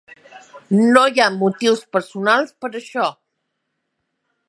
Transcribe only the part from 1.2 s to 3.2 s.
ha motius personals per això.